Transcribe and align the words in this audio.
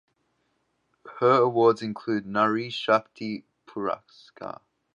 Her 1.19 1.41
awards 1.43 1.83
include 1.83 2.23
the 2.23 2.31
Nari 2.31 2.71
Shakti 2.71 3.45
Puraskar. 3.67 4.59